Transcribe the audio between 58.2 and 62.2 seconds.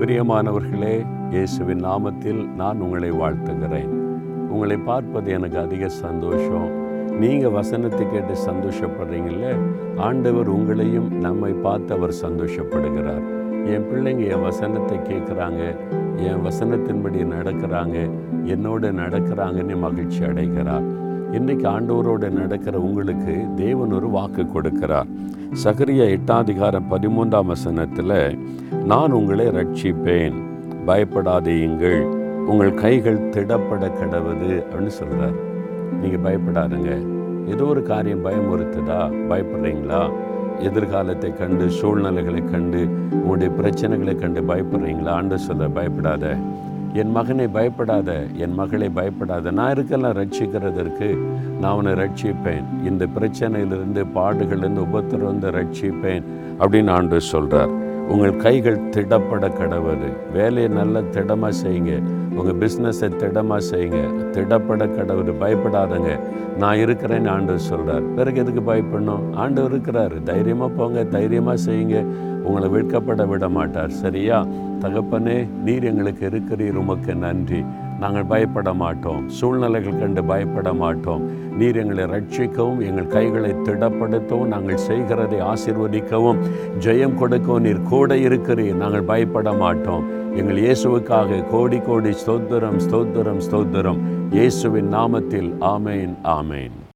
கைகள் திடப்பட கடவுது வேலையை நல்லா திடமாக செய்யுங்க.